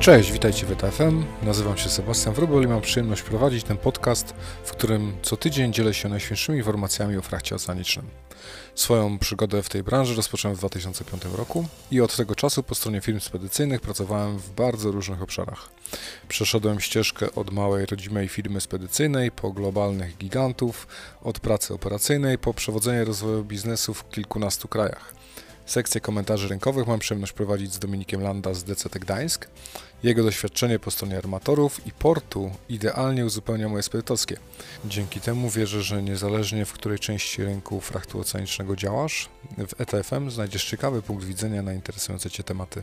[0.00, 1.24] Cześć, witajcie w ETFM.
[1.42, 4.34] Nazywam się Sebastian Wrubel i mam przyjemność prowadzić ten podcast,
[4.64, 8.06] w którym co tydzień dzielę się najświeższymi informacjami o frachcie oceanicznym.
[8.74, 13.00] Swoją przygodę w tej branży rozpocząłem w 2005 roku i od tego czasu po stronie
[13.00, 15.68] firm spedycyjnych pracowałem w bardzo różnych obszarach.
[16.28, 20.86] Przeszedłem ścieżkę od małej rodzimej firmy spedycyjnej po globalnych gigantów,
[21.22, 25.17] od pracy operacyjnej po przewodzenie rozwoju biznesu w kilkunastu krajach.
[25.68, 29.48] Sekcję komentarzy rynkowych mam przyjemność prowadzić z Dominikiem Landa z DCT Gdańsk.
[30.02, 34.36] Jego doświadczenie po stronie armatorów i portu idealnie uzupełnia moje spedytowskie.
[34.84, 39.28] Dzięki temu wierzę, że niezależnie w której części rynku frachtu oceanicznego działasz,
[39.58, 42.82] w ETFM znajdziesz ciekawy punkt widzenia na interesujące Cię tematy.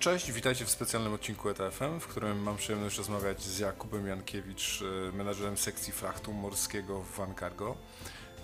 [0.00, 5.12] Cześć, witajcie w specjalnym odcinku ETFM, w którym mam przyjemność rozmawiać z Jakubem Jankiewicz, y,
[5.12, 7.76] menadżerem sekcji frachtu morskiego w Van Cargo.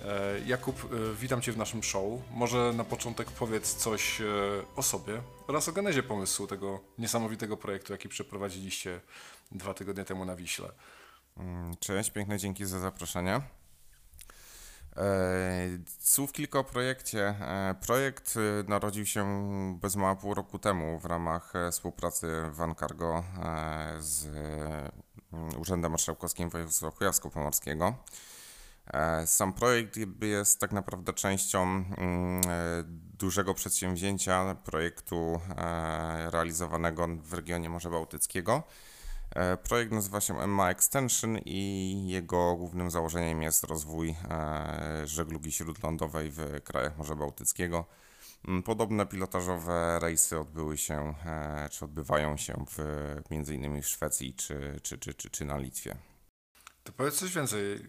[0.04, 2.20] E, Jakub, e, witam Cię w naszym show.
[2.30, 4.24] Może na początek powiedz coś e,
[4.76, 9.00] o sobie oraz o genezie pomysłu tego niesamowitego projektu, jaki przeprowadziliście
[9.52, 10.68] dwa tygodnie temu na Wiśle.
[11.36, 13.40] Mm, cześć, piękne dzięki za zaproszenie.
[16.00, 17.34] Słów kilka o projekcie.
[17.80, 18.34] Projekt
[18.68, 19.24] narodził się
[19.80, 23.24] bez mała pół roku temu w ramach współpracy Van Cargo
[23.98, 24.28] z
[25.58, 27.94] Urzędem Marszałkowskim Województwa Kujawsko-Pomorskiego.
[28.92, 32.84] E, sam projekt jest tak naprawdę częścią mm, e,
[33.18, 38.62] dużego przedsięwzięcia, projektu e, realizowanego w regionie Morza Bałtyckiego.
[39.62, 44.14] Projekt nazywa się Emma Extension i jego głównym założeniem jest rozwój
[45.04, 47.84] żeglugi śródlądowej w krajach Morza Bałtyckiego.
[48.48, 51.14] Mm, podobne pilotażowe rejsy odbyły się,
[51.70, 52.80] czy odbywają się w,
[53.50, 55.96] innymi w Szwecji czy, czy, czy, czy, czy na Litwie.
[56.86, 57.86] To powiedz coś więcej.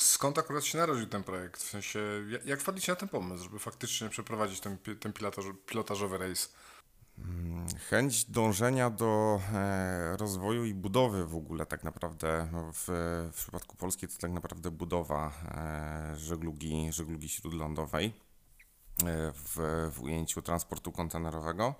[0.00, 1.62] Skąd akurat się narodził ten projekt?
[1.62, 2.00] W sensie,
[2.44, 5.12] jak wpadliście na ten pomysł, żeby faktycznie przeprowadzić ten, ten
[5.66, 6.54] pilotażowy rejs?
[7.18, 12.84] Mm, chęć dążenia do e, rozwoju i budowy w ogóle tak naprawdę no, w,
[13.32, 18.12] w przypadku Polski to tak naprawdę budowa e, żeglugi, żeglugi śródlądowej e,
[19.32, 19.56] w,
[19.92, 21.74] w ujęciu transportu kontenerowego.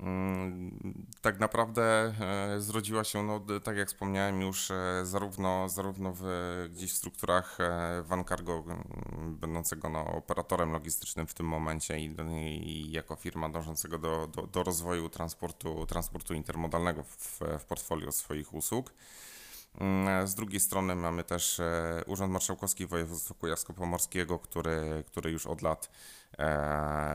[0.00, 1.82] Mm, tak naprawdę
[2.20, 6.24] e, zrodziła się, no, tak jak wspomniałem już, e, zarówno, zarówno w
[6.70, 8.64] gdzieś w strukturach e, Van Cargo,
[9.28, 12.14] będącego no, operatorem logistycznym w tym momencie i,
[12.62, 18.54] i jako firma dążącego do, do, do, rozwoju transportu, transportu intermodalnego w, w portfolio swoich
[18.54, 18.92] usług.
[19.80, 21.60] Mm, z drugiej strony mamy też
[22.06, 25.90] Urząd Marszałkowski Województwa Kujawsko-Pomorskiego, który, który już od lat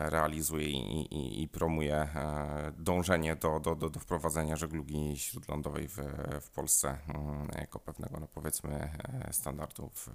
[0.09, 5.97] realizuje i, i, i promuje e, dążenie do, do, do, do wprowadzenia żeglugi śródlądowej w,
[6.41, 8.89] w Polsce mm, jako pewnego, no powiedzmy,
[9.29, 10.09] e, standardu w,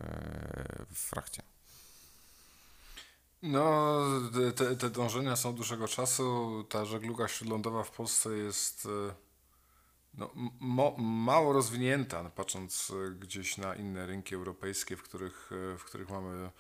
[0.91, 1.43] w frachcie.
[3.43, 3.97] No,
[4.57, 6.65] te, te dążenia są dłuższego czasu.
[6.69, 8.89] Ta żegluga śródlądowa w Polsce jest
[10.15, 10.31] no,
[10.61, 16.51] mo, mało rozwinięta, patrząc gdzieś na inne rynki europejskie, w których, w których mamy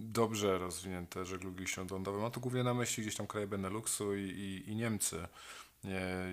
[0.00, 2.18] dobrze rozwinięte żeglugi śródlądowe.
[2.18, 5.26] Mam tu głównie na myśli gdzieś tam kraje Beneluxu i, i, i Niemcy,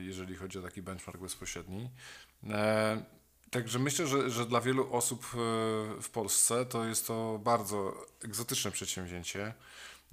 [0.01, 1.89] jeżeli chodzi o taki benchmark bezpośredni.
[2.49, 3.03] E,
[3.51, 5.27] także myślę, że, że dla wielu osób e,
[6.01, 9.53] w Polsce to jest to bardzo egzotyczne przedsięwzięcie.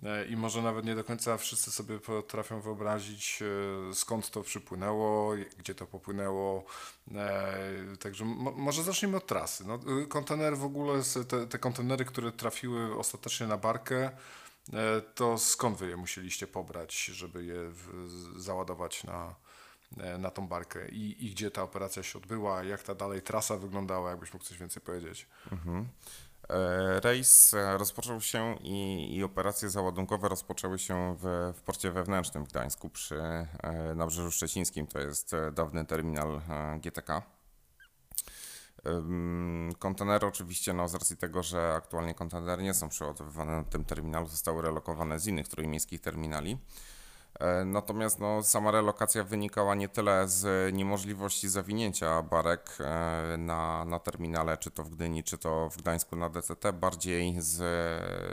[0.03, 3.43] E, i może nawet nie do końca wszyscy sobie potrafią wyobrazić,
[3.91, 6.65] e, skąd to przypłynęło, gdzie to popłynęło.
[7.15, 9.65] E, także może zacznijmy od trasy.
[9.67, 14.11] No, kontener w ogóle, te, te kontenery, które trafiły ostatecznie na barkę,
[15.15, 17.73] to skąd wy je musieliście pobrać, żeby je
[18.37, 19.35] załadować na,
[20.19, 24.11] na tą barkę I, i gdzie ta operacja się odbyła, jak ta dalej trasa wyglądała,
[24.11, 25.27] jakbyś mógł coś więcej powiedzieć.
[25.53, 25.89] Mhm.
[26.49, 32.45] E, rejs e, rozpoczął się i, i, operacje załadunkowe rozpoczęły się w, w porcie wewnętrznym
[32.45, 36.41] w Gdańsku przy e, Nabrzeżu Szczecińskim, to jest dawny terminal
[36.81, 37.23] GTK.
[39.79, 44.27] Kontenery oczywiście, no, z racji tego, że aktualnie kontenery nie są przeładowywane na tym terminalu,
[44.27, 46.59] zostały relokowane z innych trójmiejskich terminali.
[47.41, 53.99] E, natomiast no, sama relokacja wynikała nie tyle z niemożliwości zawinięcia barek e, na, na
[53.99, 57.61] terminale, czy to w Gdyni, czy to w Gdańsku na DCT, bardziej z,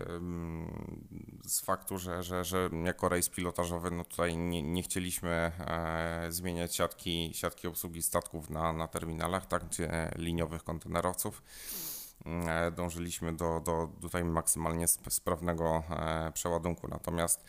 [0.10, 1.06] mm,
[1.46, 6.76] z faktu, że, że, że jako rejs pilotażowy no tutaj nie, nie chcieliśmy e, zmieniać
[6.76, 9.64] siatki, siatki obsługi statków na, na terminalach, tak,
[10.16, 11.44] liniowych kontenerowców
[12.76, 15.84] dążyliśmy do, do tutaj maksymalnie sprawnego
[16.34, 16.88] przeładunku.
[16.88, 17.44] Natomiast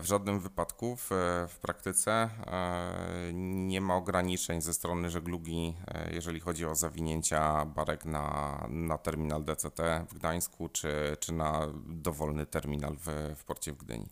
[0.00, 1.10] w żadnym wypadku w,
[1.48, 8.04] w praktyce e, nie ma ograniczeń ze strony żeglugi, e, jeżeli chodzi o zawinięcia barek
[8.04, 13.76] na, na terminal DCT w Gdańsku czy, czy na dowolny terminal w, w porcie w
[13.76, 14.08] Gdyni.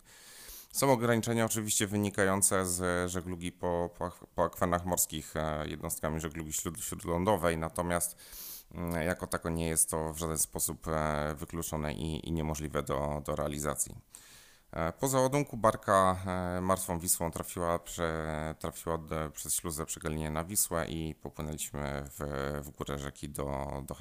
[0.71, 5.33] Są ograniczenia oczywiście wynikające z żeglugi po, po, po akwenach morskich
[5.65, 8.17] jednostkami żeglugi śród, śródlądowej, natomiast
[8.71, 10.85] mm, jako tako nie jest to w żaden sposób
[11.35, 13.95] wykluczone i, i niemożliwe do, do realizacji.
[14.71, 16.17] E, po załadunku barka
[16.57, 18.99] e, martwą Wisłą trafiła, prze, trafiła
[19.33, 22.19] przez śluzę przy Galinie na Wisłę i popłynęliśmy w,
[22.65, 23.95] w górę rzeki do, do.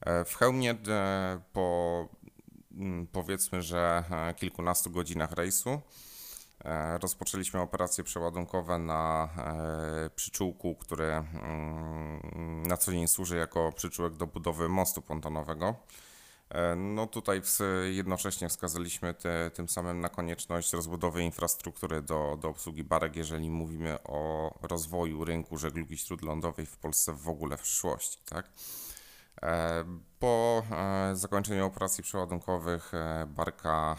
[0.00, 0.74] E, w Chełmie
[1.52, 2.08] po
[2.72, 4.04] mm, powiedzmy, że
[4.36, 5.80] kilkunastu godzinach rejsu
[7.00, 9.28] rozpoczęliśmy operacje przeładunkowe na
[10.16, 15.74] przyczółku, który mm, na co dzień służy jako przyczółek do budowy mostu pontonowego.
[16.54, 17.42] E, no tutaj
[17.90, 24.02] jednocześnie wskazaliśmy te, tym samym na konieczność rozbudowy infrastruktury do, do obsługi barek, jeżeli mówimy
[24.02, 28.18] o rozwoju rynku żeglugi śródlądowej w Polsce w ogóle w przyszłości.
[28.24, 28.48] Tak?
[29.42, 29.84] E,
[30.18, 32.92] po e, zakończeniu operacji przeładunkowych
[33.26, 33.96] barka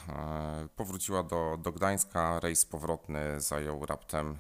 [0.75, 2.39] powróciła do, do Gdańska.
[2.39, 4.37] Rejs powrotny zajął raptem,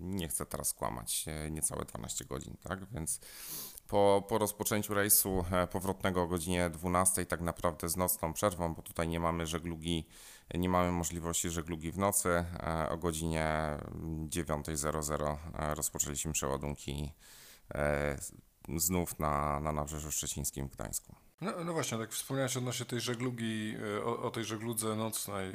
[0.00, 2.84] nie chcę teraz kłamać, niecałe 12 godzin, tak?
[2.92, 3.20] Więc
[3.88, 8.82] po, po rozpoczęciu rejsu e, powrotnego o godzinie 12, tak naprawdę z nocną przerwą, bo
[8.82, 10.06] tutaj nie mamy żeglugi,
[10.54, 12.28] nie mamy możliwości żeglugi w nocy.
[12.28, 13.78] E, o godzinie
[14.28, 17.12] 9.00 e, rozpoczęliśmy przeładunki
[18.76, 21.14] znów na, na Nabrzeżu Szczecińskim w Gdańsku.
[21.40, 25.54] No, no, właśnie, tak wspomniałeś odnośnie tej żeglugi, o, o tej żegludze nocnej.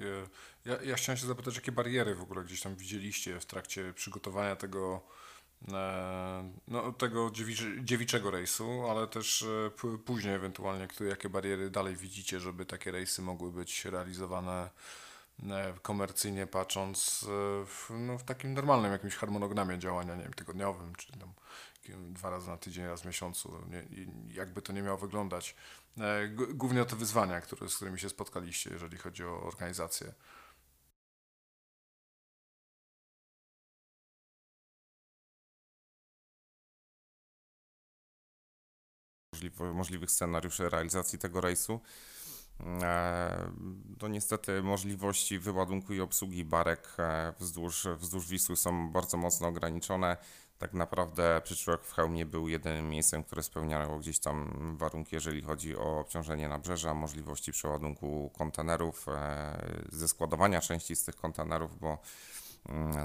[0.65, 4.55] Ja, ja chciałem się zapytać, jakie bariery w ogóle gdzieś tam widzieliście w trakcie przygotowania
[4.55, 5.01] tego
[6.67, 7.31] no, tego
[7.83, 9.45] dziewiczego rejsu, ale też
[9.85, 14.69] e, później ewentualnie, jakie bariery dalej widzicie, żeby takie rejsy mogły być realizowane
[15.49, 17.25] e, komercyjnie patrząc
[17.65, 21.33] w, no, w takim normalnym jakimś harmonogramie działania, nie wiem, tygodniowym, czy tam
[21.91, 23.85] dwa razy na tydzień, raz w miesiącu, nie,
[24.33, 25.55] jakby to nie miało wyglądać.
[26.53, 30.13] Głównie o te wyzwania, które, z którymi się spotkaliście, jeżeli chodzi o organizację.
[39.59, 41.79] Możliwych scenariuszy realizacji tego rejsu.
[43.99, 50.17] To niestety możliwości wyładunku i obsługi barek e, wzdłuż, wzdłuż Wisły są bardzo mocno ograniczone.
[50.59, 55.77] Tak naprawdę przyczółek w Chełmie był jedynym miejscem, które spełniało gdzieś tam warunki, jeżeli chodzi
[55.77, 61.97] o obciążenie nabrzeża, możliwości przeładunku kontenerów, e, ze składowania części z tych kontenerów, bo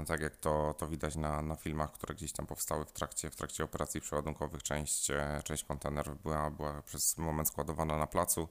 [0.07, 3.35] tak jak to, to widać na, na filmach, które gdzieś tam powstały w trakcie, w
[3.35, 8.49] trakcie operacji przeładunkowych, część, e, część kontenerów była, była przez moment składowana na placu.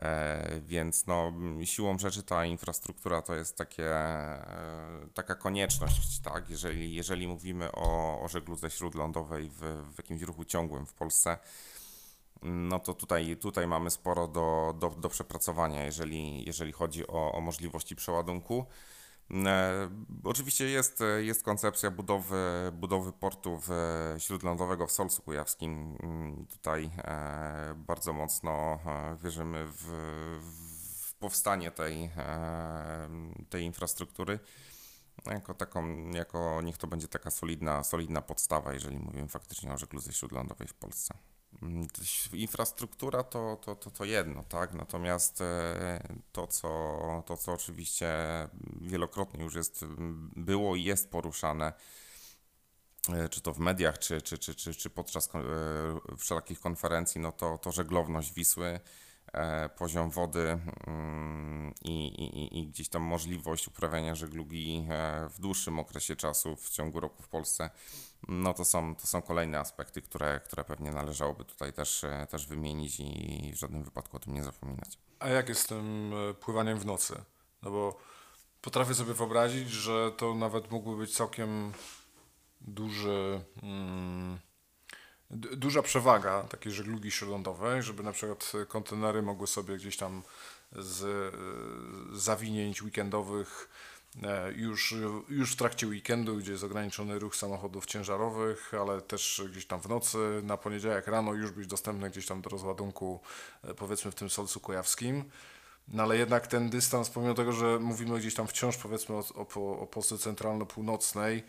[0.00, 1.32] E, więc no,
[1.64, 6.50] siłą rzeczy ta infrastruktura to jest takie, e, taka konieczność, tak?
[6.50, 9.60] jeżeli, jeżeli mówimy o, o żegludze śródlądowej w,
[9.94, 11.38] w jakimś ruchu ciągłym w Polsce,
[12.42, 17.40] no to tutaj, tutaj mamy sporo do, do, do przepracowania, jeżeli, jeżeli chodzi o, o
[17.40, 18.66] możliwości przeładunku.
[19.32, 19.88] E,
[20.24, 23.60] oczywiście jest, jest koncepcja budowy, budowy portu
[24.18, 25.96] śródlądowego w Solcu Kujawskim.
[26.02, 29.84] Mm, tutaj e, bardzo mocno e, wierzymy w,
[31.00, 32.10] w powstanie tej,
[33.50, 34.38] tej infrastruktury.
[35.26, 40.12] Jako taką, jako niech to będzie taka solidna, solidna podstawa, jeżeli mówimy faktycznie o żegludze
[40.12, 41.14] śródlądowej w Polsce.
[41.62, 41.86] Mm,
[42.32, 44.74] infrastruktura to, to, to, to jedno, tak?
[44.74, 46.00] Natomiast e,
[46.32, 48.08] to co, to, co oczywiście
[48.80, 49.84] wielokrotnie już jest,
[50.36, 51.72] było i jest poruszane,
[53.08, 55.40] e, czy to w mediach, czy, czy, czy, czy, czy podczas e,
[56.18, 58.80] wszelakich konferencji, no to, to żeglowność Wisły,
[59.76, 64.88] poziom wody mm, i, i, i gdzieś tam możliwość uprawiania żeglugi
[65.30, 67.70] w dłuższym okresie czasu w ciągu roku w Polsce
[68.28, 72.46] no to są, to są kolejne aspekty, które, które pewnie należałoby tutaj też, e, też
[72.46, 74.98] wymienić i w żadnym wypadku o tym nie zapominać.
[75.18, 77.22] A jak jest z tym e, pływaniem w nocy?
[77.62, 77.98] No bo
[78.60, 81.72] potrafię sobie wyobrazić, że to nawet mógłby być całkiem
[82.60, 84.38] duży, mm,
[85.32, 90.22] duża przewaga takiej żeglugi śródlądowej, żeby na przykład kontenery mogły sobie gdzieś tam
[90.72, 91.34] z
[92.12, 93.68] zawinięć weekendowych
[94.22, 94.94] E, już,
[95.28, 99.88] już w trakcie weekendu, gdzie jest ograniczony ruch samochodów ciężarowych, ale też gdzieś tam w
[99.88, 103.20] nocy, na poniedziałek rano już być dostępny gdzieś tam do rozładunku,
[103.64, 105.24] e, powiedzmy w tym Solcu Kujawskim.
[105.88, 109.80] No ale jednak ten dystans, pomimo tego, że mówimy gdzieś tam wciąż powiedzmy o, o,
[109.80, 111.42] o Polsce centralno-północnej,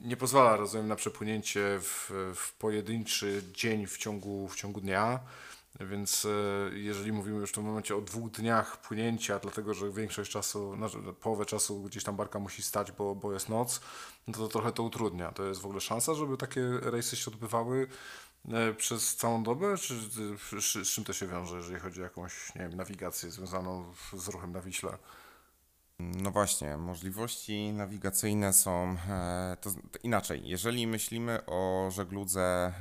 [0.00, 5.20] nie pozwala, rozumiem, na przepłynięcie w, w pojedynczy dzień w ciągu, w ciągu dnia.
[5.80, 10.30] Więc e, jeżeli mówimy już w tym momencie o dwóch dniach płynięcia, dlatego że większość
[10.30, 13.80] czasu, znaczy połowę czasu gdzieś tam barka musi stać, bo, bo jest noc,
[14.26, 15.32] no to trochę to utrudnia.
[15.32, 17.88] To jest w ogóle szansa, żeby takie rejsy się odbywały
[18.76, 19.94] przez całą dobę, czy
[20.82, 24.52] z czym to się wiąże, jeżeli chodzi o jakąś, nie wiem, nawigację związaną z ruchem
[24.52, 24.98] na Wiśle?
[26.00, 30.42] No właśnie, możliwości nawigacyjne są e, to, to, inaczej.
[30.44, 32.72] Jeżeli myślimy o żegludze e,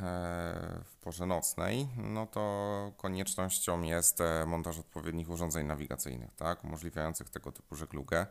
[0.85, 7.51] w porze nocnej, no to koniecznością jest e, montaż odpowiednich urządzeń nawigacyjnych, tak, umożliwiających tego
[7.51, 8.27] typu żeglugę.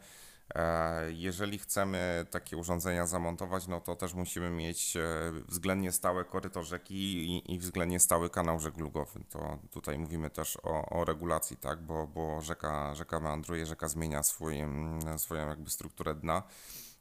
[0.54, 5.02] E, jeżeli chcemy takie urządzenia zamontować, no to też musimy mieć e,
[5.48, 9.20] względnie stałe koryto rzeki i, względnie stały kanał żeglugowy.
[9.30, 11.82] To tutaj mówimy też o, o regulacji, tak?
[11.82, 16.42] bo, bo rzeka, rzeka meandruje, rzeka zmienia swój, mm, swoją jakby strukturę dna.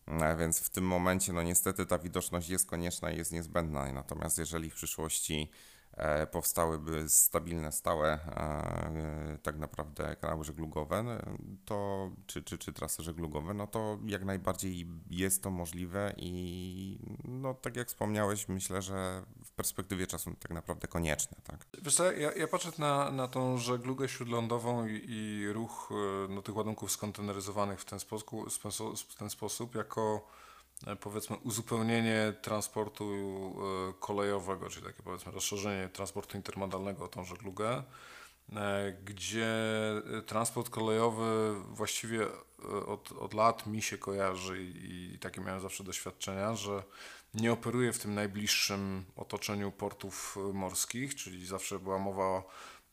[0.08, 3.94] E, więc w tym momencie, no niestety ta widoczność jest konieczna i jest niezbędna.
[3.94, 5.52] Natomiast jeżeli w przyszłości
[6.32, 13.54] powstałyby stabilne, stałe e, tak naprawdę kanały żeglugowe, e, to, czy, czy, czy trasy żeglugowe,
[13.54, 19.52] no to jak najbardziej jest to możliwe i no tak jak wspomniałeś, myślę, że w
[19.52, 21.38] perspektywie czasu tak naprawdę konieczne.
[21.44, 21.66] Tak?
[21.82, 25.90] Wiesz co, ja, ja patrzę na, na tą żeglugę śródlądową i, i ruch
[26.30, 28.50] no, tych ładunków skonteneryzowanych w ten sposób,
[29.10, 30.45] w ten sposób jako E,
[31.00, 37.84] powiedzmy uzupełnienie transportu e, kolejowego, czyli takie powiedzmy rozszerzenie transportu intermodalnego o tą żeglugę,
[38.55, 39.48] e, gdzie
[40.25, 42.27] transport kolejowy właściwie
[42.88, 46.84] od, od lat mi się kojarzy i, i takie miałem zawsze doświadczenia, że
[47.34, 52.44] nie operuje w tym najbliższym otoczeniu portów morskich, czyli zawsze była mowa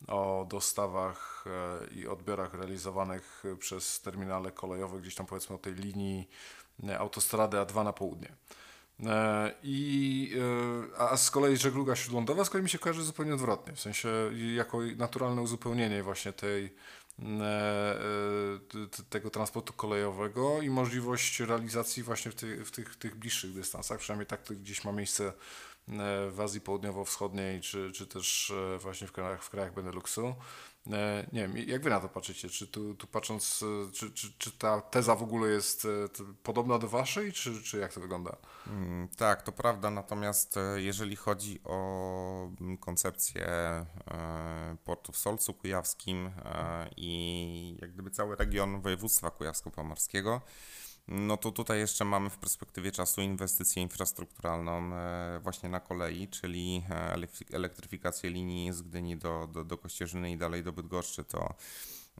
[0.07, 1.45] o dostawach
[1.91, 6.29] i odbiorach realizowanych przez terminale kolejowe, gdzieś tam powiedzmy o tej linii
[6.89, 8.35] E, autostradę A2 na południe.
[9.05, 10.35] E, I,
[10.95, 14.09] e, a z kolei żegluga śródlądowa z kolei mi się kojarzy zupełnie odwrotnie, w sensie
[14.55, 16.75] jako naturalne uzupełnienie właśnie tej,
[19.09, 24.27] tego transportu kolejowego i możliwość realizacji właśnie w, tych, w tych, tych bliższych dystansach, przynajmniej
[24.27, 25.33] tak to gdzieś ma miejsce
[26.31, 30.35] w Azji Południowo-Wschodniej, czy, czy też właśnie w krajach, w krajach Beneluxu.
[30.91, 32.49] E, nie wiem, jak wy na to patrzycie?
[32.49, 35.89] Czy tu, tu patrząc, e, czy, czy, czy ta teza w ogóle jest e,
[36.43, 38.37] podobna do waszej, czy, czy jak to wygląda?
[38.67, 43.47] Mm, tak, to prawda, natomiast jeżeli chodzi o mm, koncepcję
[44.85, 46.31] portu w Solcu Kujawskim
[46.97, 50.41] i jak gdyby cały region województwa kujawsko-pomorskiego,
[51.07, 56.83] no to tutaj jeszcze mamy w perspektywie czasu inwestycję infrastrukturalną e, właśnie na kolei, czyli
[56.89, 57.15] e,
[57.53, 61.23] elektryfikację linii z Gdyni do, do, do Kościerzyny i dalej do Bydgoszczy.
[61.23, 61.53] To,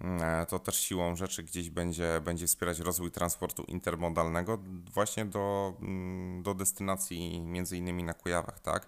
[0.01, 4.59] mm, e, to też siłą rzeczy gdzieś będzie, będzie wspierać rozwój transportu intermodalnego
[4.93, 8.87] właśnie do, mm, do destynacji między innymi na Kujawach, tak?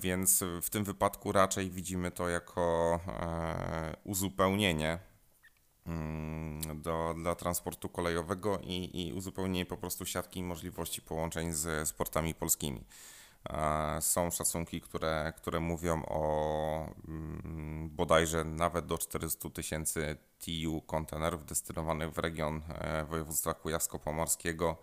[0.00, 3.00] Więc w tym wypadku raczej widzimy to jako
[4.04, 4.98] uzupełnienie
[6.74, 12.34] do, dla transportu kolejowego i, i uzupełnienie po prostu siatki możliwości połączeń z, z portami
[12.34, 12.84] polskimi.
[14.00, 22.12] Są szacunki, które, które mówią o mm, bodajże nawet do 400 tysięcy TU kontenerów destynowanych
[22.12, 24.76] w region e, województwa kujawsko-pomorskiego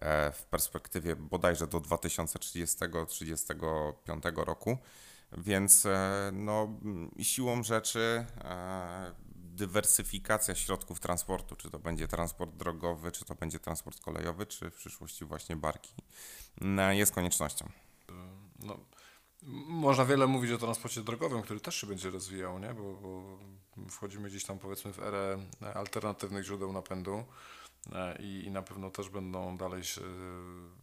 [0.00, 4.78] e, w perspektywie bodajże do 2030-2035 roku.
[5.38, 6.68] Więc e, no,
[7.22, 8.26] siłą rzeczy
[9.60, 14.74] dywersyfikacja środków transportu, czy to będzie transport drogowy, czy to będzie transport kolejowy, czy w
[14.74, 15.94] przyszłości właśnie barki,
[16.60, 17.68] no, jest koniecznością.
[18.58, 18.78] No,
[19.68, 22.74] można wiele mówić o transporcie drogowym, który też się będzie rozwijał, nie?
[22.74, 23.38] Bo, bo
[23.90, 25.38] wchodzimy gdzieś tam powiedzmy w erę
[25.74, 27.24] alternatywnych źródeł napędu.
[27.92, 30.00] E, I, i, na pewno też będą dalej się,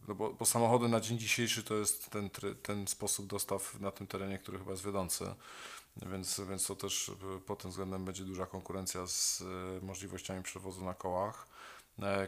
[0.08, 2.30] no bo, bo, samochody na dzień dzisiejszy to jest ten,
[2.62, 5.34] ten sposób dostaw na tym terenie, który chyba jest wiodący.
[6.06, 10.84] Więc, więc to też e, pod tym względem będzie duża konkurencja z e, możliwościami przewozu
[10.84, 11.46] na kołach,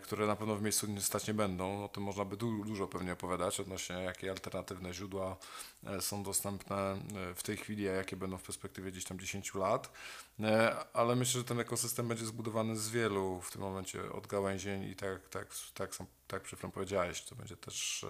[0.03, 1.85] które na pewno w miejscu stać nie będą.
[1.85, 5.37] O tym można by du dużo pewnie opowiadać odnośnie jakie alternatywne źródła
[6.01, 6.97] są dostępne
[7.35, 9.93] w tej chwili, a jakie będą w perspektywie gdzieś tam 10 lat.
[10.93, 15.29] Ale myślę, że ten ekosystem będzie zbudowany z wielu w tym momencie odgałęzień i tak,
[15.29, 18.07] tak, tak, tak, tak przed chwilą powiedziałeś, to będzie też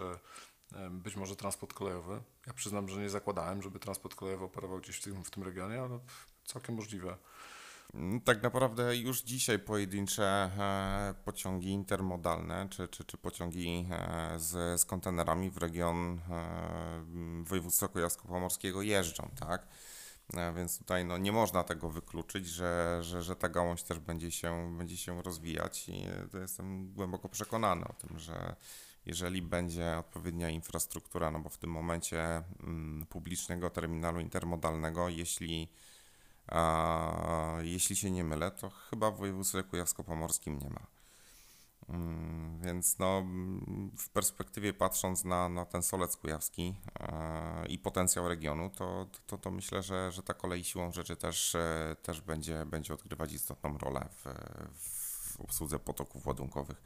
[0.90, 2.22] być może transport kolejowy.
[2.46, 5.80] Ja przyznam, że nie zakładałem, żeby transport kolejowy operował gdzieś w tym, w tym regionie,
[5.80, 5.98] ale
[6.44, 7.16] całkiem możliwe.
[7.94, 14.80] Mm, tak naprawdę już dzisiaj pojedyncze e, pociągi intermodalne czy, czy, czy pociągi e, z,
[14.80, 17.04] z kontenerami w region e,
[17.44, 19.66] województwa kujawsko-pomorskiego jeżdżą, tak?
[20.56, 24.76] Więc tutaj no, nie można tego wykluczyć, że, że, że ta gałąź też będzie się,
[24.78, 28.56] będzie się rozwijać i to jestem głęboko przekonany o tym, że
[29.06, 35.68] jeżeli będzie odpowiednia infrastruktura, no bo w tym momencie mm, publicznego terminalu intermodalnego, jeśli,
[36.50, 40.86] a, jeśli się nie mylę, to chyba w województwie kujawsko-pomorskim nie ma.
[41.88, 43.26] Mm, więc no,
[43.96, 46.74] w perspektywie patrząc na, na ten Solec Kujawski
[47.68, 51.56] i potencjał regionu, to, to, to myślę, że, że ta kolej siłą rzeczy też,
[52.02, 54.24] też będzie, będzie odgrywać istotną rolę w,
[54.74, 56.82] w obsłudze potoków ładunkowych.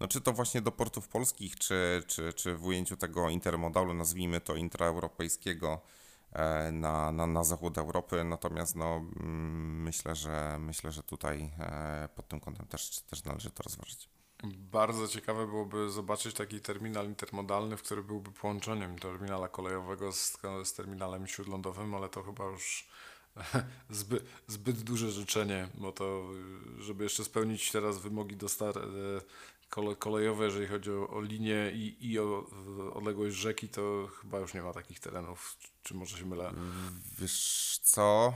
[0.00, 4.40] No, czy to właśnie do portów polskich, czy, czy, czy w ujęciu tego intermodalu, nazwijmy
[4.40, 5.78] to intraeuropejskiego e,
[6.72, 8.24] na, na, na zachód Europy.
[8.24, 13.50] Natomiast no, mm, myślę, że myślę, że tutaj e, pod tym kątem też, też należy
[13.50, 14.08] to rozważyć.
[14.54, 20.72] Bardzo ciekawe byłoby zobaczyć taki terminal intermodalny, w który byłby połączeniem terminala kolejowego z, z
[20.72, 22.88] terminalem śródlądowym, ale to chyba już
[23.90, 26.28] zbyt, zbyt duże życzenie, bo to,
[26.78, 28.82] żeby jeszcze spełnić teraz wymogi do star e,
[29.70, 32.46] kole, kolejowe, jeżeli chodzi o, o linię i, i o
[32.94, 35.56] odległość rzeki, to chyba już nie ma takich terenów.
[35.82, 36.52] Czy może się mylę?
[37.18, 38.34] Wiesz co?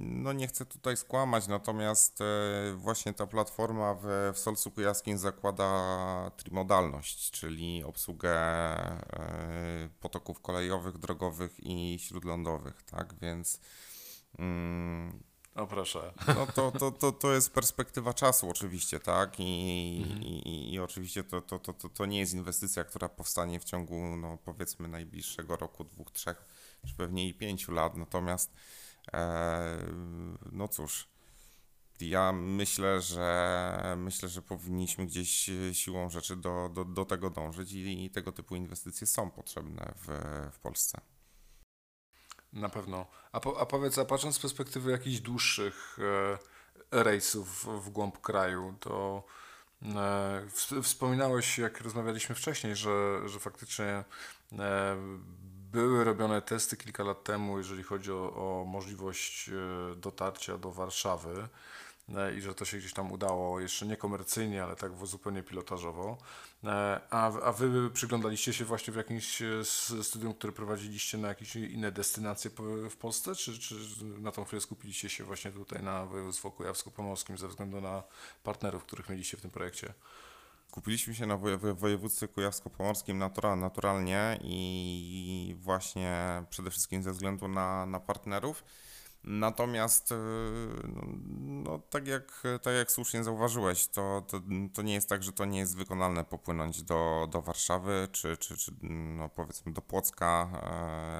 [0.00, 4.72] No nie chcę tutaj skłamać, natomiast e, właśnie ta platforma w, w Solcu
[5.14, 13.14] zakłada trimodalność, czyli obsługę e, potoków kolejowych, drogowych i śródlądowych, tak?
[13.20, 13.60] Więc.
[14.38, 15.22] Mm,
[15.54, 16.12] o proszę.
[16.26, 19.34] No to, to, to, to jest perspektywa czasu oczywiście, tak?
[19.38, 20.22] I, mhm.
[20.22, 24.38] i, i, oczywiście to, to, to, to nie jest inwestycja, która powstanie w ciągu, no
[24.44, 26.44] powiedzmy, najbliższego roku, dwóch, trzech,
[26.88, 27.96] czy pewnie i pięciu lat.
[27.96, 28.52] Natomiast,
[29.12, 29.76] e,
[30.52, 31.08] no cóż,
[32.00, 38.04] ja myślę, że myślę, że powinniśmy gdzieś siłą rzeczy do, do, do tego dążyć i,
[38.04, 40.08] i tego typu inwestycje są potrzebne w,
[40.52, 41.00] w Polsce.
[42.54, 43.06] Na pewno.
[43.32, 45.98] A, po, a powiedz, a patrząc z perspektywy jakichś dłuższych
[46.92, 49.24] e, rejsów w głąb kraju, to
[49.82, 54.04] e, wspominałeś, jak rozmawialiśmy wcześniej, że, że faktycznie
[54.52, 54.96] e,
[55.72, 61.48] były robione testy kilka lat temu, jeżeli chodzi o, o możliwość e, dotarcia do Warszawy.
[62.08, 66.18] E, i że to się gdzieś tam udało, jeszcze nie komercyjnie, ale tak zupełnie pilotażowo.
[66.64, 69.64] E, a, a wy przyglądaliście się właśnie w jakimś e,
[70.02, 72.50] studium, które prowadziliście na jakieś inne destynacje
[72.90, 73.74] w Polsce, czy, czy
[74.20, 78.02] na tą chwilę skupiliście się właśnie tutaj na województwie kujawsko-pomorskim ze względu na
[78.42, 79.94] partnerów, których mieliście w tym projekcie?
[80.70, 81.36] Kupiliśmy się na
[81.74, 83.18] województwie kujawsko-pomorskim
[83.56, 88.64] naturalnie i właśnie przede wszystkim ze względu na, na partnerów.
[89.24, 90.14] Natomiast, y,
[90.88, 91.02] no,
[91.38, 94.40] no, tak, jak, tak jak słusznie zauważyłeś, to, to,
[94.74, 98.56] to, nie jest tak, że to nie jest wykonalne popłynąć do, do Warszawy, czy, czy,
[98.56, 100.50] czy no powiedzmy do Płocka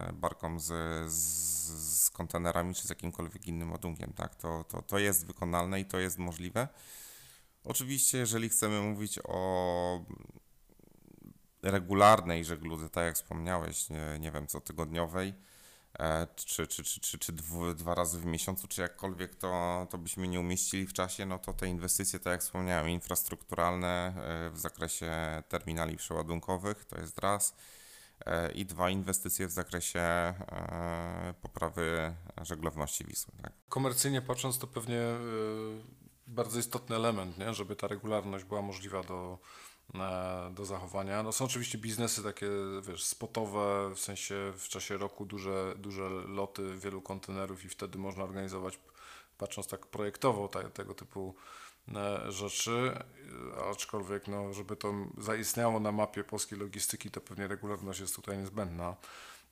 [0.08, 0.66] e, barką z,
[1.12, 4.12] z, z, kontenerami, czy z jakimkolwiek innym ładunkiem.
[4.12, 4.34] Tak?
[4.34, 6.68] To, to, to jest wykonalne i to jest możliwe.
[7.64, 10.04] Oczywiście, jeżeli chcemy mówić o
[11.62, 15.53] regularnej żegludze, tak jak wspomniałeś, nie, nie wiem, co tygodniowej, E,
[16.36, 17.32] czy, czy, czy, czy, czy
[17.74, 21.52] dwa razy w miesiącu, czy jakkolwiek to, to byśmy nie umieścili w czasie, no to
[21.52, 25.12] te inwestycje, tak jak wspomniałem, infrastrukturalne e, w zakresie
[25.48, 27.56] terminali przeładunkowych, to jest raz
[28.26, 30.34] e, i dwa inwestycje w zakresie
[31.42, 33.32] poprawy żeglowności Wisły.
[33.42, 33.52] Tak?
[33.68, 35.00] Komercyjnie patrząc, to pewnie
[36.26, 37.54] bardzo istotny element, nie?
[37.54, 39.38] żeby ta regularność była możliwa do,
[40.50, 41.22] do zachowania.
[41.22, 42.46] No są oczywiście biznesy takie,
[42.82, 48.24] wiesz, spotowe, w sensie w czasie roku duże, duże loty wielu kontenerów i wtedy można
[48.24, 48.78] organizować,
[49.38, 51.34] patrząc tak projektowo, te, tego typu
[51.94, 52.98] e, rzeczy,
[53.70, 58.96] aczkolwiek no, żeby to zaistniało na mapie polskiej logistyki, to pewnie regularność jest tutaj niezbędna.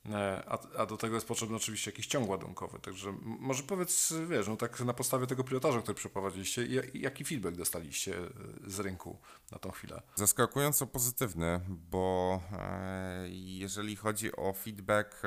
[0.09, 2.79] E, a, a do tego jest potrzebny oczywiście jakiś ciąg ładunkowy.
[2.79, 8.17] Także może powiedz, wiesz, no tak na podstawie tego pilotażu, który przeprowadziliście, jaki feedback dostaliście
[8.17, 8.29] e,
[8.65, 9.19] z rynku
[9.51, 10.01] na tą chwilę?
[10.15, 15.21] Zaskakująco pozytywny, bo e, jeżeli chodzi o feedback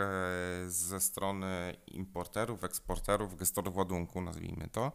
[0.66, 4.92] ze strony importerów, eksporterów, gestorów ładunku, nazwijmy to,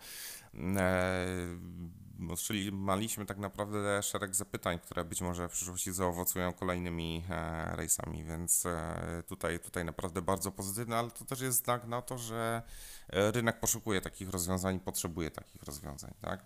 [2.30, 8.66] otrzymaliśmy tak naprawdę szereg zapytań, które być może w przyszłości zaowocują kolejnymi e, rejsami, więc
[8.66, 12.62] e, tutaj, tutaj naprawdę bardzo pozytywne, ale to też jest znak na to, że
[13.10, 16.46] e, rynek poszukuje takich rozwiązań, potrzebuje takich rozwiązań, tak?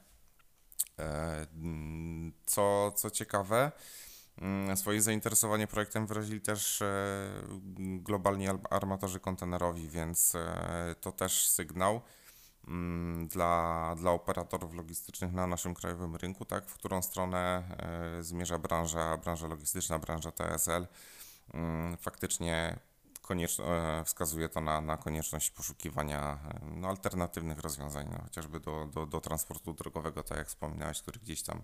[2.45, 3.71] Co, co ciekawe,
[4.37, 6.83] mm, swoje zainteresowanie projektem wyrazili też
[7.77, 10.33] globalni armatorzy kontenerowi, więc
[11.01, 12.01] to też sygnał, Mm,
[13.27, 17.63] dla, dla operatorów logistycznych na naszym krajowym rynku, tak, w którą stronę
[18.19, 20.87] e, zmierza branża, branża logistyczna, branża TSL.
[21.53, 22.79] Mm, faktycznie
[23.59, 29.05] e, wskazuje to na, na konieczność poszukiwania e, no, alternatywnych rozwiązań, no, chociażby do, do,
[29.05, 31.61] do transportu drogowego, tak jak wspominałeś, który gdzieś tam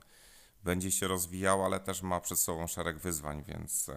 [0.64, 3.90] będzie się rozwijał, ale też ma przed sobą szereg wyzwań, więc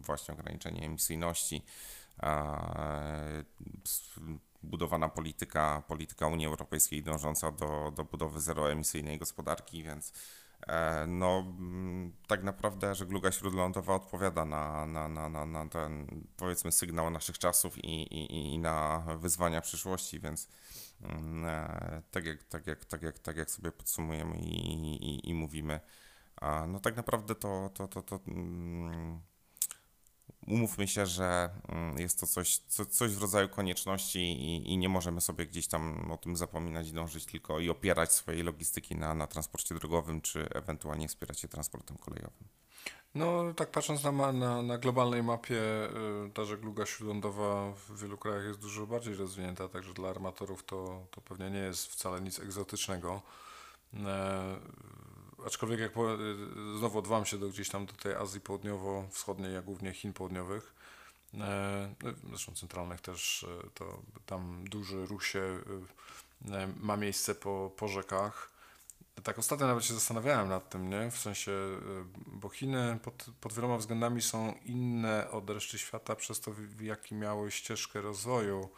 [0.00, 1.64] właśnie ograniczenie emisyjności,
[4.64, 10.12] budowana polityka, polityka Unii Europejskiej dążąca do, do budowy zeroemisyjnej gospodarki, więc
[10.66, 16.72] E, no, mm, tak naprawdę żegluga śródlądowa odpowiada na, na, na, na, na ten, powiedzmy,
[16.72, 20.48] sygnał naszych czasów i, i, i na wyzwania przyszłości, więc
[21.02, 25.34] mm, e, tak jak, tak jak, tak jak, tak jak sobie podsumujemy i, i, i
[25.34, 25.80] mówimy,
[26.68, 29.20] no tak naprawdę to, to, to, to mm,
[30.46, 34.88] umówmy się, że mm, jest to coś, co, coś w rodzaju konieczności i, i, nie
[34.88, 39.14] możemy sobie gdzieś tam o tym zapominać i dążyć tylko i opierać swojej logistyki na,
[39.14, 42.48] na transporcie drogowym, czy ewentualnie wspierać się transportem kolejowym.
[43.14, 45.60] No, tak patrząc na, na, na globalnej mapie,
[46.26, 51.06] y, ta żegluga śródlądowa w wielu krajach jest dużo bardziej rozwinięta, także dla armatorów to,
[51.10, 53.22] to pewnie nie jest wcale nic egzotycznego.
[53.94, 54.56] E,
[55.46, 56.16] aczkolwiek jak po,
[56.78, 60.74] znowu odwołam się do gdzieś tam do tej Azji Południowo-Wschodniej, jak głównie Chin Południowych,
[61.34, 65.60] e, no, zresztą centralnych też, e, to tam duży ruch się
[66.50, 68.54] e, ma miejsce po, po rzekach.
[69.22, 71.10] Tak ostatnio nawet się zastanawiałem nad tym, nie?
[71.10, 71.52] W sensie,
[72.26, 77.50] bo Chiny pod, pod wieloma względami są inne od reszty świata przez to, jaki miały
[77.50, 78.68] ścieżkę rozwoju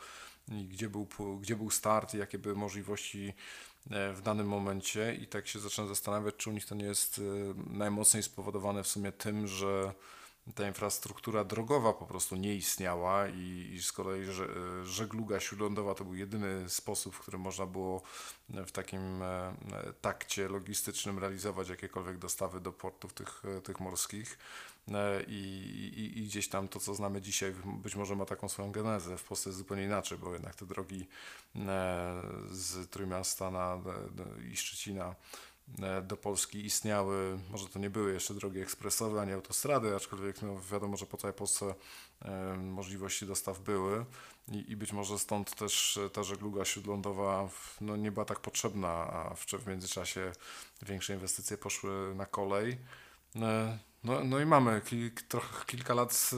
[0.48, 1.06] i gdzie był,
[1.40, 5.88] gdzie był start i jakie były możliwości E, w danym momencie i tak się zacząłem
[5.88, 7.22] zastanawiać, czy u nich to nie jest e,
[7.72, 9.92] najmocniej spowodowane w sumie tym, że
[10.54, 14.26] ta infrastruktura drogowa po prostu nie istniała i, i z kolei e,
[14.84, 18.02] żegluga śródlądowa to był jedyny sposób, w którym można było
[18.48, 19.22] w takim
[20.00, 24.38] takcie logistycznym realizować jakiekolwiek dostawy do portów tych, tych morskich.
[24.94, 29.18] E, i, i, gdzieś tam to, co znamy dzisiaj, być może ma taką swoją genezę.
[29.18, 31.06] W Polsce jest zupełnie inaczej, bo jednak te drogi
[31.56, 33.78] e, z Trójmiasta na,
[34.52, 35.14] i Szczecina
[35.82, 40.60] e, do Polski istniały, może to nie były jeszcze drogi ekspresowe ani autostrady, aczkolwiek no,
[40.72, 41.74] wiadomo, że po całej Polsce
[42.56, 44.04] możliwości dostaw były
[44.52, 47.48] i, i być może stąd też ta żegluga śródlądowa
[47.80, 50.32] no, nie była tak potrzebna, a w, w międzyczasie
[50.82, 52.78] większe inwestycje poszły na kolej.
[54.06, 54.82] No, no i mamy
[55.28, 56.30] trochę kilka lat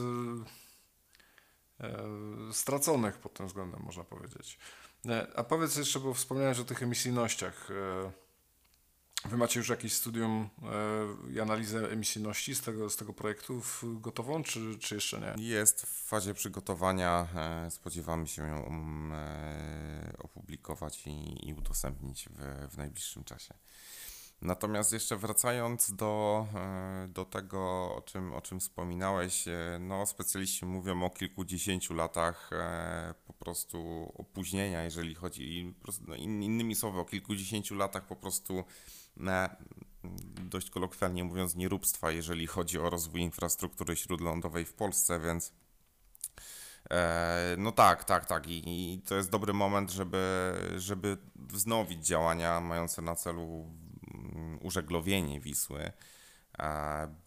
[1.79, 4.59] e, straconych pod tym względem, można powiedzieć.
[5.05, 7.71] E, a powiedz jeszcze, bo wspomniałeś o tych emisyjnościach.
[7.71, 8.11] E,
[9.25, 10.49] wy macie już jakieś studium
[11.33, 15.47] i analizę emisyjności z tego, z tego projektu gotową, czy, czy jeszcze nie?
[15.47, 17.27] Jest w fazie przygotowania.
[17.69, 19.13] Spodziewamy się ją um,
[20.17, 23.53] opublikować i, i udostępnić w, w najbliższym czasie.
[24.41, 27.59] Natomiast jeszcze wracając do, e, do tego,
[27.95, 34.11] o czym, o czym wspominałeś, e, no specjaliści mówią o kilkudziesięciu latach e, po prostu
[34.15, 35.75] opóźnienia, jeżeli chodzi,
[36.07, 38.63] no innymi słowy, o kilkudziesięciu latach po prostu
[40.41, 45.53] dość kolokwialnie mówiąc nieróbstwa, jeżeli chodzi o rozwój infrastruktury śródlądowej w Polsce, więc
[47.57, 48.47] no tak, tak, tak.
[48.47, 53.65] I, I, to jest dobry moment, żeby, żeby wznowić działania mające na celu
[54.69, 55.91] użeglowienie Wisły,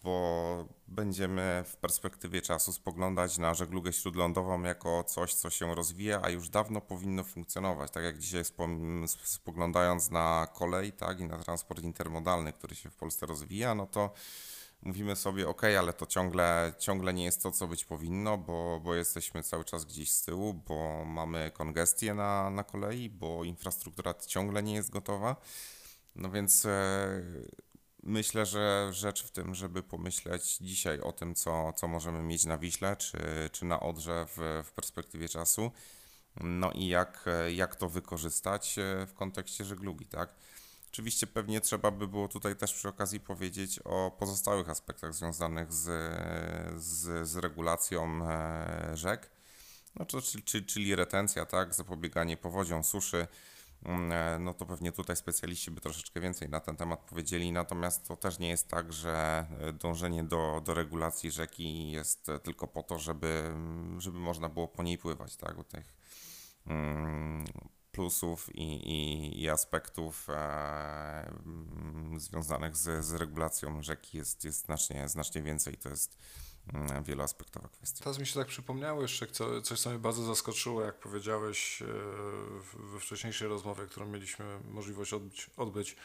[0.02, 6.30] bo będziemy w perspektywie czasu spoglądać na żeglugę śródlądową jako coś, co się rozwija, a
[6.30, 7.90] już dawno powinno funkcjonować.
[7.90, 8.44] Tak jak dzisiaj
[9.24, 14.12] spoglądając na kolej tak, i na transport intermodalny, który się w Polsce rozwija, no to
[14.82, 18.94] mówimy sobie, ok, ale to ciągle, ciągle nie jest to, co być powinno, bo, bo
[18.94, 24.62] jesteśmy cały czas gdzieś z tyłu, bo mamy kongestię na, na kolei, bo infrastruktura ciągle
[24.62, 25.36] nie jest gotowa.
[26.16, 27.22] No więc e,
[28.02, 32.58] myślę, że rzecz w tym, żeby pomyśleć dzisiaj o tym, co, co możemy mieć na
[32.58, 33.18] Wiśle czy,
[33.52, 35.72] czy na Odrze w, w perspektywie czasu.
[36.40, 40.34] No i jak, jak to wykorzystać e, w kontekście żeglugi, tak?
[40.92, 45.84] Oczywiście pewnie trzeba by było tutaj też przy okazji powiedzieć o pozostałych aspektach związanych z,
[46.82, 49.30] z, z regulacją e, rzek,
[49.96, 53.26] no to, czyli, czyli retencja, tak, zapobieganie powodziom, suszy,
[54.40, 57.52] no to pewnie tutaj specjaliści by troszeczkę więcej na ten temat powiedzieli.
[57.52, 62.38] Natomiast to też nie jest tak, że e, dążenie do, do regulacji rzeki jest e,
[62.38, 63.54] tylko po to, żeby,
[63.98, 65.56] żeby można było po niej pływać, tak?
[65.56, 65.94] Bo tych
[66.66, 67.44] mm,
[67.92, 70.32] plusów i, i, i aspektów e,
[71.46, 75.76] mm, związanych z, z regulacją rzeki jest, jest znacznie, znacznie więcej.
[75.76, 76.51] To jest Mm,
[77.04, 78.04] wieloaspektowa kwestia.
[78.04, 81.86] Teraz mi się tak przypomniało jeszcze co, coś, co mnie bardzo zaskoczyło, jak powiedziałeś e,
[82.74, 85.96] we wcześniejszej rozmowie, którą mieliśmy możliwość odbyć, odbyć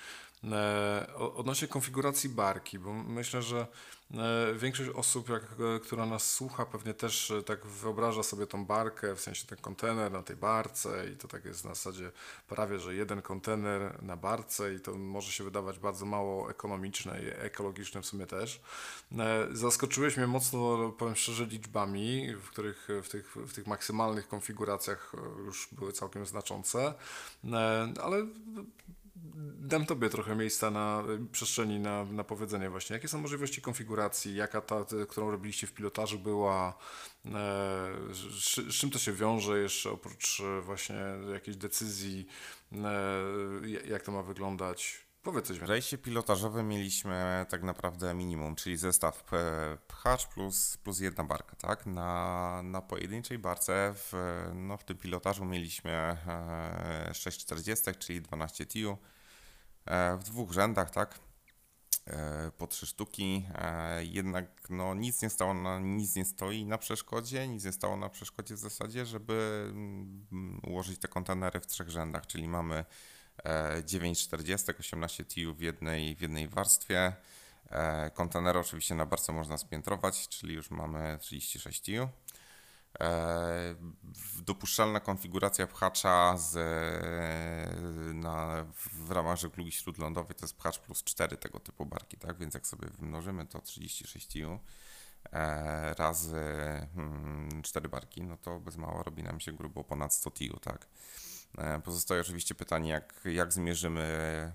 [1.15, 3.67] odnośnie konfiguracji barki, bo myślę, że
[4.13, 8.65] E, większość osób, jak, e, która nas słucha, pewnie też e, tak wyobraża sobie tą
[8.65, 12.11] barkę, w sensie ten kontener na tej barce i to tak jest na zasadzie
[12.47, 17.45] prawie, że jeden kontener na barce i to może się wydawać bardzo mało ekonomiczne i
[17.45, 18.61] ekologiczne w sumie też.
[19.51, 25.13] Zaskoczyłeś mnie mocno, powiem szczerze, liczbami, w których w tych, w tych maksymalnych konfiguracjach
[25.45, 26.93] już były całkiem znaczące,
[28.03, 28.27] ale
[29.67, 34.61] dam Tobie trochę miejsca na przestrzeni na, na powiedzenie właśnie, jakie są możliwości konfiguracji, jaka
[34.61, 36.77] ta, którą robiliście w pilotażu była,
[37.25, 37.29] e,
[38.11, 40.95] z, z, czym to się wiąże jeszcze oprócz e, właśnie
[41.33, 42.27] jakiejś decyzji,
[42.71, 45.06] e, jak to ma wyglądać.
[45.27, 45.75] Powiedz coś więcej.
[45.75, 49.23] Wejście pilotażowe mieliśmy tak naprawdę minimum, czyli zestaw
[49.87, 51.85] pchacz plus, plus jedna barka, tak?
[51.85, 54.13] Na, na pojedynczej barce w,
[54.53, 56.17] no, w tym pilotażu mieliśmy
[57.13, 58.97] 640, czyli 12 TIU,
[59.87, 61.19] E, w dwóch rzędach, tak?
[62.07, 63.45] E, po trzy sztuki.
[63.55, 67.97] E, jednak no, nic, nie stało na, nic nie stoi na przeszkodzie, nic nie stało
[67.97, 72.85] na przeszkodzie w zasadzie, żeby mm, ułożyć te kontenery w trzech rzędach, czyli mamy
[73.83, 77.13] 940, 18 TIU w jednej, w jednej warstwie.
[78.13, 82.09] Kontenery oczywiście na barce można spiętrować, czyli już mamy 36 TIU.
[82.99, 83.75] E,
[84.41, 86.55] dopuszczalna konfiguracja pchacza z,
[88.15, 92.37] na, w ramach żeglugi śródlądowej to jest pchacz plus 4 tego typu barki, tak?
[92.37, 94.59] Więc jak sobie wymnożymy to 36 TU
[95.31, 96.41] e, razy
[97.63, 100.87] 4 hmm, barki, no to bez mała robi nam się grubo ponad 100 TU, tak?
[101.57, 104.01] E, pozostaje oczywiście pytanie, jak, jak zmierzymy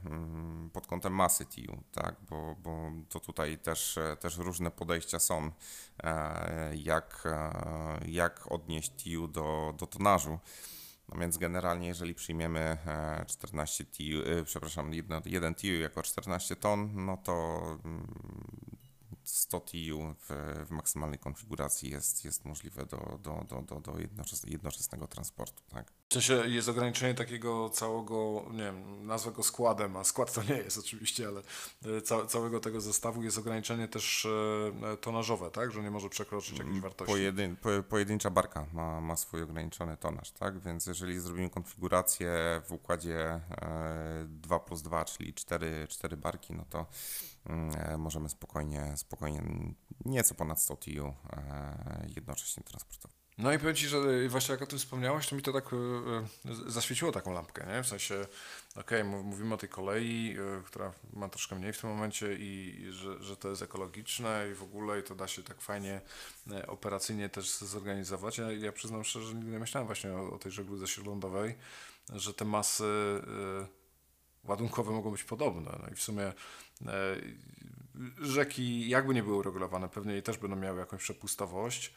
[0.05, 2.17] mm, pod kątem masy TIU, tak?
[2.31, 5.51] bo, bo to tutaj też, też różne podejścia są,
[6.03, 10.39] e, jak, e, jak odnieść TIU do, do tonażu.
[11.09, 12.79] No więc generalnie, jeżeli przyjmiemy
[13.27, 18.07] 14 TIU, przepraszam, 1, 1 TIU jako 14 ton, no to mm,
[19.25, 20.29] 100 TU w,
[20.67, 23.95] w maksymalnej konfiguracji jest, jest możliwe do, do, do, do, do
[24.47, 25.63] jednoczesnego transportu.
[25.71, 25.93] Tak?
[26.09, 30.57] W sensie jest ograniczenie takiego całego, nie wiem, nazwę go składem, a skład to nie
[30.57, 31.43] jest oczywiście, ale
[31.97, 35.73] e, ca całego tego zestawu jest ograniczenie też e, tonażowe, tak?
[35.73, 37.13] Że nie może przekroczyć jakiejś mm, wartości.
[37.13, 40.59] Pojedyn po, pojedyncza barka ma, ma swój ograniczony tonaż, tak?
[40.61, 46.65] Więc jeżeli zrobimy konfigurację w układzie e, 2 plus 2, czyli 4, 4 barki, no
[46.71, 46.87] to
[47.42, 47.42] e,
[47.99, 49.43] możemy spokojnie, spokojnie
[50.05, 53.17] nieco ponad 100 TU e, jednocześnie transportować.
[53.39, 56.71] No i powiem Ci, że właśnie jak o tym wspomniałeś, to mi to tak e,
[56.71, 57.83] zaświeciło taką lampkę, nie?
[57.83, 58.27] W sensie,
[58.77, 63.23] okej, okay, mówimy o tej kolei, która ma troszkę mniej w tym momencie i że,
[63.23, 66.01] że to jest ekologiczne i w ogóle i to da się tak fajnie
[66.67, 68.39] operacyjnie też zorganizować.
[68.39, 71.55] Ja, ja przyznam szczerze, że nigdy nie myślałem właśnie o, o tej żegludze śródlądowej,
[72.13, 72.85] że te masy
[74.45, 75.79] ładunkowe mogą być podobne.
[75.83, 76.33] No i w sumie
[76.87, 77.17] E,
[78.21, 81.95] rzeki jakby nie były uregulowane, pewnie też będą miały jakąś przepustowość,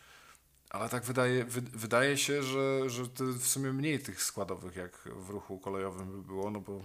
[0.70, 3.04] ale tak wydaje, wy, wydaje się, że, że
[3.40, 6.82] w sumie mniej tych składowych jak w ruchu kolejowym by było, no bo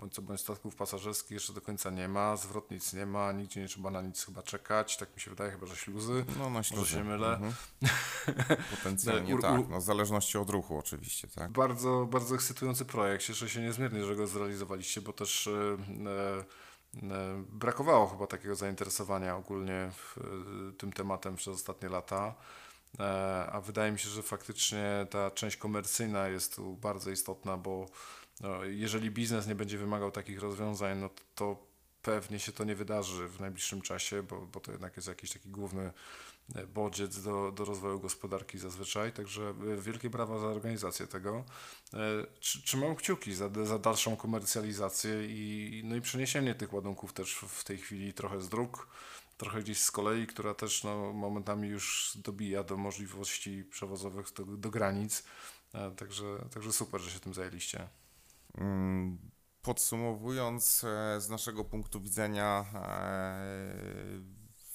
[0.00, 3.68] bądź co bądź statków pasażerskich jeszcze do końca nie ma, zwrotnic nie ma, nigdzie nie
[3.68, 6.24] trzeba na nic chyba czekać, tak mi się wydaje, chyba że śluzy.
[6.38, 6.80] No na śluzy.
[6.80, 7.32] Może się mylę.
[7.32, 7.52] Mhm.
[8.76, 11.50] Potencjalnie tak, no w zależności od ruchu oczywiście, tak.
[11.50, 16.44] Bardzo, bardzo ekscytujący projekt, cieszę się niezmiernie, że go zrealizowaliście, bo też e,
[16.96, 19.90] E, brakowało chyba takiego zainteresowania ogólnie
[20.78, 22.34] tym tematem przez ostatnie lata.
[23.00, 27.86] E, a wydaje mi się, że faktycznie ta część komercyjna jest tu bardzo istotna, bo
[28.40, 31.66] no, jeżeli biznes nie będzie wymagał takich rozwiązań, no to
[32.02, 35.48] pewnie się to nie wydarzy w najbliższym czasie, bo, bo to jednak jest jakiś taki
[35.48, 35.92] główny
[36.54, 41.44] E, bodziec do, do rozwoju gospodarki zazwyczaj, także e, wielkie brawa za organizację tego.
[41.94, 41.98] E,
[42.40, 47.78] trzymam kciuki za, za dalszą komercjalizację i, no i przeniesienie tych ładunków też w tej
[47.78, 48.88] chwili trochę z dróg,
[49.36, 54.70] trochę gdzieś z kolei, która też no, momentami już dobija do możliwości przewozowych do, do
[54.70, 55.24] granic.
[55.96, 56.24] Także,
[56.54, 57.88] także super, że się tym zajęliście.
[58.58, 59.18] Mm,
[59.62, 60.80] podsumowując,
[61.18, 62.64] z naszego punktu widzenia,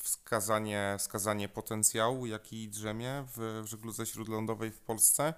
[0.05, 5.33] wskazanie, wskazanie potencjału, jaki drzemie w, w żegludze śródlądowej w Polsce,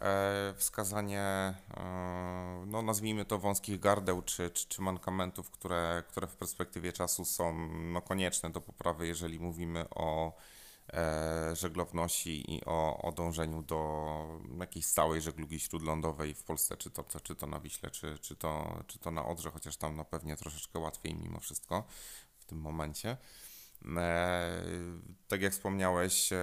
[0.00, 6.36] e, wskazanie, e, no nazwijmy to wąskich gardeł czy, czy, czy mankamentów, które, które w
[6.36, 10.51] perspektywie czasu są no, konieczne do poprawy, jeżeli mówimy o e,
[11.52, 17.34] żeglowności i o, o dążeniu do jakiejś stałej żeglugi śródlądowej w Polsce, czy to, czy
[17.34, 20.78] to na Wiśle, czy, czy, to, czy to na Odrze, chociaż tam no pewnie troszeczkę
[20.78, 21.84] łatwiej mimo wszystko
[22.38, 23.16] w tym momencie.
[23.96, 24.52] E,
[25.28, 26.38] tak jak wspomniałeś, e,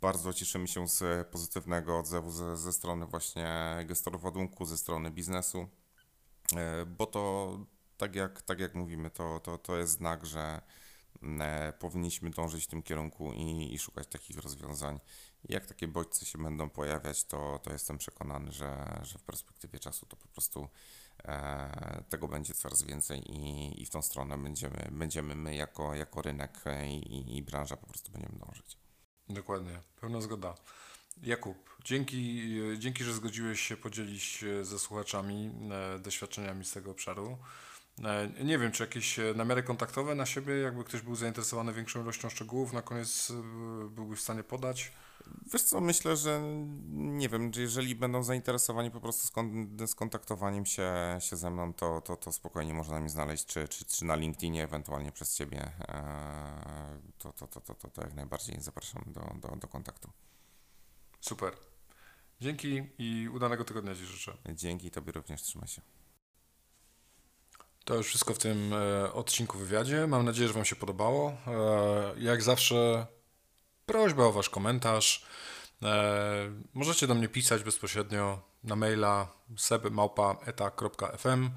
[0.00, 5.68] bardzo cieszymy się z pozytywnego odzewu ze, ze strony właśnie gestorów ładunku, ze strony biznesu,
[6.56, 7.52] e, bo to
[7.96, 10.62] tak jak, tak jak mówimy, to, to, to jest znak, że e,
[11.78, 15.00] powinniśmy dążyć w tym kierunku i, i szukać takich rozwiązań.
[15.48, 20.06] Jak takie bodźce się będą pojawiać, to, to jestem przekonany, że, że w perspektywie czasu
[20.06, 20.68] to po prostu
[21.24, 26.22] e, tego będzie coraz więcej i, i w tą stronę będziemy, będziemy my jako, jako
[26.22, 28.76] rynek i, i branża po prostu będziemy dążyć.
[29.28, 30.54] Dokładnie, pełna zgoda.
[31.22, 32.44] Jakub, dzięki,
[32.78, 37.38] dzięki, że zgodziłeś się podzielić ze słuchaczami e, doświadczeniami z tego obszaru.
[38.04, 42.02] E, Nie wiem, czy jakieś e, namiary kontaktowe na siebie, jakby ktoś był zainteresowany większą
[42.02, 44.92] ilością szczegółów, na koniec e, byłbyś w stanie podać?
[45.52, 46.40] Wiesz co, myślę, że
[46.88, 52.00] nie wiem, że jeżeli będą zainteresowani po prostu skon- skontaktowaniem się, się ze mną, to,
[52.00, 57.12] to, to spokojnie można mi znaleźć, czy, czy, czy na LinkedInie, ewentualnie przez Ciebie, Eee,
[57.18, 60.10] to, to, to, to, to, to jak najbardziej zapraszam do, do, do kontaktu.
[61.20, 61.52] Super.
[62.40, 64.36] Dzięki i udanego tygodnia Ci życzę.
[64.54, 65.82] Dzięki Tobie również, trzymaj się.
[67.88, 70.06] To już wszystko w tym e, odcinku wywiadzie.
[70.06, 71.32] Mam nadzieję, że Wam się podobało.
[71.46, 73.06] E, jak zawsze
[73.86, 75.26] prośba o Wasz komentarz.
[75.82, 81.50] E, możecie do mnie pisać bezpośrednio na maila sebmałpa.eta.fm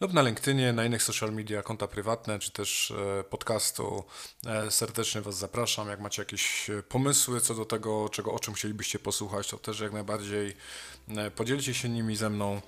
[0.00, 4.04] lub na LinkedInie, na innych social media, konta prywatne, czy też e, podcastu.
[4.46, 5.88] E, serdecznie Was zapraszam.
[5.88, 9.80] Jak macie jakieś e, pomysły co do tego, czego, o czym chcielibyście posłuchać, to też
[9.80, 10.56] jak najbardziej
[11.36, 12.60] podzielcie się nimi ze mną.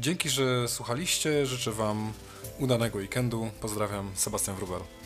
[0.00, 1.46] Dzięki, że słuchaliście.
[1.46, 2.12] Życzę Wam
[2.58, 3.50] udanego weekendu.
[3.60, 5.05] Pozdrawiam, Sebastian Wrubel.